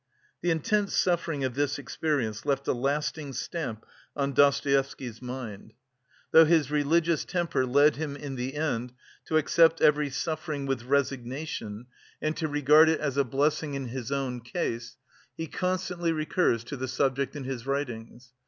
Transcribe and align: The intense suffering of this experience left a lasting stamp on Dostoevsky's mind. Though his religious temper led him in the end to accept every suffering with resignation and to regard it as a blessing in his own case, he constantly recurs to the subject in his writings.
The 0.41 0.49
intense 0.49 0.95
suffering 0.95 1.43
of 1.43 1.53
this 1.53 1.77
experience 1.77 2.43
left 2.43 2.67
a 2.67 2.73
lasting 2.73 3.33
stamp 3.33 3.85
on 4.15 4.33
Dostoevsky's 4.33 5.21
mind. 5.21 5.73
Though 6.31 6.45
his 6.45 6.71
religious 6.71 7.23
temper 7.23 7.67
led 7.67 7.97
him 7.97 8.15
in 8.15 8.33
the 8.33 8.55
end 8.55 8.93
to 9.25 9.37
accept 9.37 9.79
every 9.79 10.09
suffering 10.09 10.65
with 10.65 10.85
resignation 10.85 11.85
and 12.19 12.35
to 12.37 12.47
regard 12.47 12.89
it 12.89 12.99
as 12.99 13.15
a 13.15 13.23
blessing 13.23 13.75
in 13.75 13.89
his 13.89 14.11
own 14.11 14.39
case, 14.41 14.97
he 15.37 15.45
constantly 15.45 16.11
recurs 16.11 16.63
to 16.63 16.77
the 16.77 16.87
subject 16.87 17.35
in 17.35 17.43
his 17.43 17.67
writings. 17.67 18.31